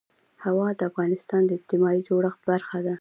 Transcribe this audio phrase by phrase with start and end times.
[0.43, 2.95] هوا د افغانستان د اجتماعي جوړښت برخه ده.